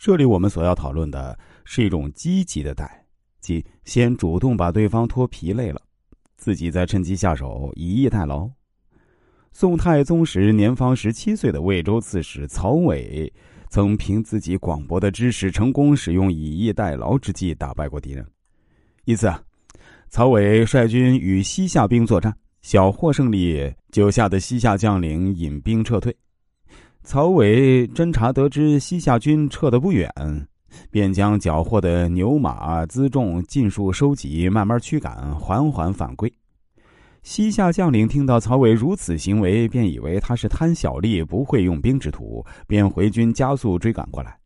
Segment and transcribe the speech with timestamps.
[0.00, 3.04] 这里我们所要讨论的是一种积极的待，
[3.38, 5.82] 即先主动把对方拖疲累了，
[6.38, 8.50] 自己再趁机下手，以逸待劳。
[9.52, 13.30] 宋太宗时年方十七岁的魏州刺史曹伟，
[13.68, 18.26] 曾凭自己广博的知识，成功使用以逸待劳之计打败过敌人。
[19.04, 19.30] 一次，
[20.08, 26.16] 曹伟率军与西夏兵作战，小获胜利，就吓得西夏将领引兵撤退。
[27.02, 30.08] 曹伟侦察得知西夏军撤得不远，
[30.90, 36.32] 便将缴获的牛马辎重尽数收集，慢慢驱赶，缓缓返归。
[37.22, 44.36] 西夏将领听到曹伟如此行为，便以为他是贪小利、不会用兵之徒，便回军加速追赶过来。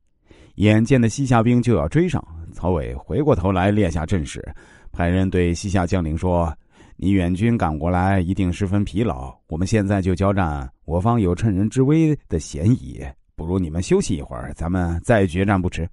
[0.55, 4.43] 眼见的西夏兵就要追上，曹伟回过头来列下阵势，
[4.91, 6.53] 派人对西夏将领说。
[6.97, 9.34] 你远军赶过来，一定十分疲劳。
[9.48, 13.05] 我们现在就交战，我方有趁人之危的嫌疑。
[13.37, 15.89] 不如你们休息一会儿，咱们再决战不迟。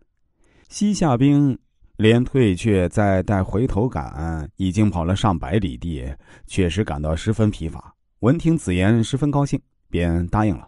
[0.69, 1.57] 西夏兵
[1.97, 6.05] 连退却再带回头赶，已经跑了上百里地，
[6.45, 7.93] 确实感到十分疲乏。
[8.19, 10.67] 闻听此言，十分高兴，便答应了。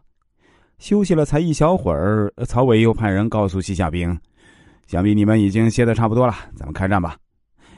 [0.79, 4.19] 休息了才一小会儿，曹伟又派人告诉西夏兵
[4.87, 7.15] ：“想必你们已经歇得差不多了，咱们开战吧。”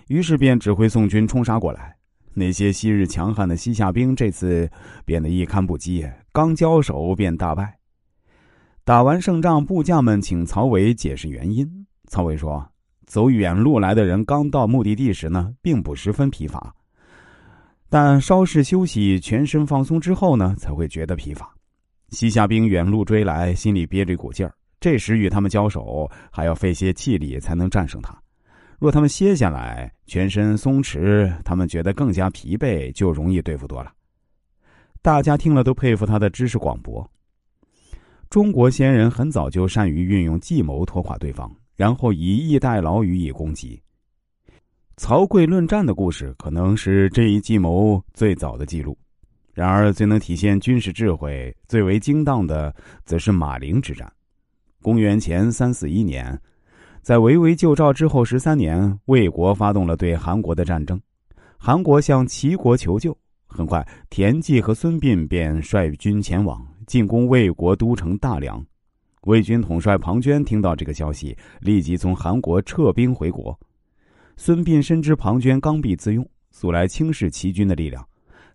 [0.07, 1.93] 于是便指挥宋军冲杀过来。
[2.37, 4.69] 那些昔日强悍的西夏兵这次
[5.05, 7.79] 变得一堪不羁，刚交手便大败。
[8.83, 11.65] 打完胜仗，部将们请曹伟解释原因。
[12.07, 12.69] 曹伟说
[13.07, 16.75] ：“走远路来的人刚到目的地时呢，并不十分疲乏，
[17.89, 21.49] 但稍事休息、全身放松之后呢，才会觉得疲乏。
[22.09, 28.13] 西夏兵远路追来，心里憋着一股劲儿，这时与他们交手，还要费些气力才能战胜他。”
[28.77, 33.91] 若他们歇下来，全身松弛，他们觉得更加疲惫，就容易对付多了。
[35.01, 37.09] 大家听了都佩服他的知识广博。
[38.29, 43.81] 中国先人很早就善于运用计谋拖垮对方，然后以逸待劳予以攻击。
[44.97, 48.97] 曹刿论战的故事可能是这一计谋最早的记录。
[49.53, 54.11] 然而，最能体现军事智慧、最为精当的，则是马陵之战。
[54.81, 56.37] 公元前三四一年。
[57.05, 60.99] 在围魏救赵之后十三年，魏国发动了对韩国的战争，
[61.55, 63.15] 韩国向齐国求救。
[63.45, 68.59] 很快，田忌和孙膑便率军前往进攻魏国都城大梁。
[69.25, 73.55] 魏军统帅庞涓听到这个消息，立即从韩国撤兵回国。
[74.35, 78.03] 孙膑深知庞涓刚愎自用，素来轻视齐军的力量，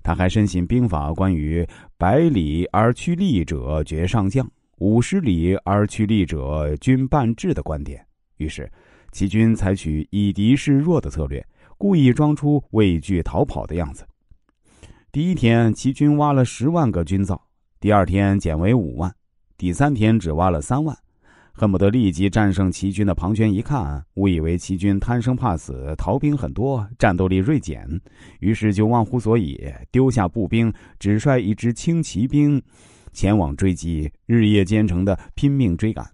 [0.03, 1.65] 他还深信兵法关于
[1.97, 4.45] “百里而趋利者绝上将，
[4.79, 8.05] 五十里而趋利者均半至”的观点。
[8.41, 8.69] 于是，
[9.13, 11.47] 齐军采取以敌示弱的策略，
[11.77, 14.07] 故意装出畏惧逃跑的样子。
[15.13, 17.37] 第一天，齐军挖了十万个军灶；
[17.79, 19.11] 第二天减为五万；
[19.59, 20.97] 第三天只挖了三万。
[21.53, 27.87] 恨不得立即战胜齐军的庞涓一看，误以为齐军贪生怕死，逃兵很多，战斗力锐减，
[28.39, 29.63] 于是就忘乎所以，
[29.93, 32.63] 丢下步兵，只率一支轻骑兵
[33.13, 36.11] 前往追击，日夜兼程的拼命追赶。